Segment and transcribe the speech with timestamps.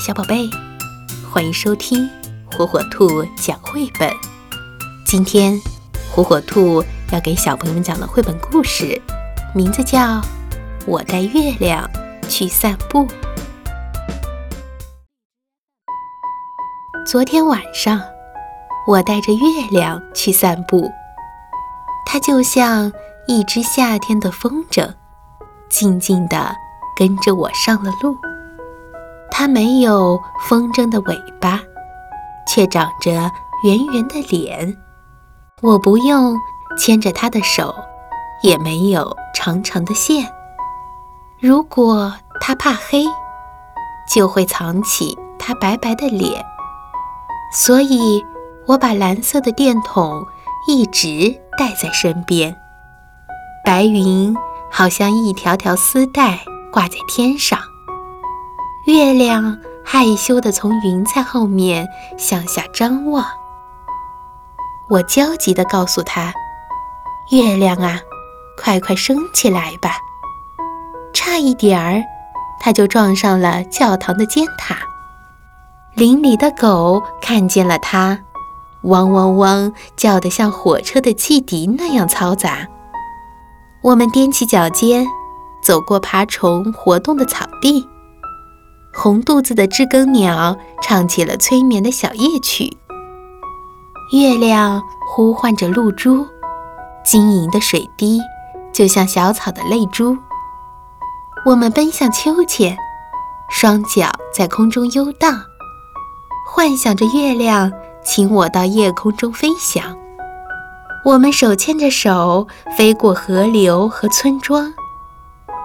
[0.00, 0.48] 小宝贝，
[1.30, 2.08] 欢迎收听
[2.50, 4.10] 火火兔讲绘本。
[5.04, 5.60] 今天，
[6.10, 8.98] 火火兔要给小朋友们讲的绘本故事，
[9.54, 9.98] 名字叫
[10.86, 11.86] 《我带月亮
[12.30, 13.06] 去散步》。
[17.04, 18.00] 昨天晚上，
[18.86, 20.90] 我带着月亮去散步，
[22.06, 22.90] 它就像
[23.26, 24.94] 一只夏天的风筝，
[25.68, 26.56] 静静地
[26.96, 28.16] 跟着我上了路。
[29.42, 31.58] 它没有风筝的尾巴，
[32.46, 33.10] 却长着
[33.64, 34.76] 圆圆的脸。
[35.62, 36.36] 我不用
[36.78, 37.74] 牵着它的手，
[38.42, 40.30] 也没有长长的线。
[41.38, 43.06] 如果它怕黑，
[44.14, 46.44] 就会藏起它白白的脸。
[47.50, 48.22] 所以，
[48.66, 50.22] 我把蓝色的电筒
[50.68, 52.54] 一直带在身边。
[53.64, 54.36] 白云
[54.70, 57.58] 好像一条条丝带挂在天上。
[58.86, 63.24] 月亮害羞地从云彩后面向下张望，
[64.88, 66.32] 我焦急地告诉他
[67.30, 68.00] ：“月亮啊，
[68.56, 69.98] 快快升起来吧！”
[71.12, 72.02] 差一点儿，
[72.58, 74.78] 他就撞上了教堂的尖塔。
[75.94, 78.18] 林里的狗看见了它，
[78.84, 82.66] 汪汪汪叫得像火车的汽笛那样嘈杂。
[83.82, 85.06] 我们踮起脚尖，
[85.62, 87.86] 走过爬虫活动的草地。
[88.92, 92.76] 红肚子的知更鸟唱起了催眠的小夜曲。
[94.12, 96.26] 月亮呼唤着露珠，
[97.04, 98.20] 晶莹的水滴
[98.72, 100.16] 就像小草的泪珠。
[101.46, 102.76] 我们奔向秋千，
[103.48, 105.40] 双脚在空中游荡，
[106.52, 107.72] 幻想着月亮
[108.04, 109.96] 请我到夜空中飞翔。
[111.04, 112.46] 我们手牵着手
[112.76, 114.74] 飞过河流和村庄，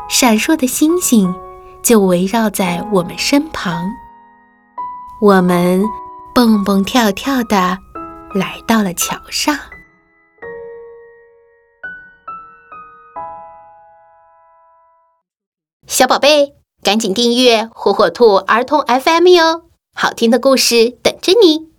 [0.07, 1.35] 闪烁的星星。
[1.85, 3.91] 就围绕在我们身旁，
[5.21, 5.83] 我们
[6.33, 7.77] 蹦蹦跳跳的
[8.33, 9.55] 来到了桥上。
[15.85, 21.74] 小宝贝，赶紧订阅火火兔儿童 FM 哟，好听的故事等着你。